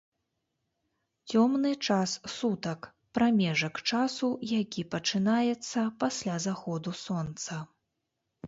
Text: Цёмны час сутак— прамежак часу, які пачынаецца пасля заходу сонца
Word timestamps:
Цёмны 1.33 1.73
час 1.87 2.13
сутак— 2.37 2.81
прамежак 3.17 3.75
часу, 3.89 4.27
які 4.63 4.81
пачынаецца 4.95 5.79
пасля 6.05 6.35
заходу 6.47 6.91
сонца 7.05 7.61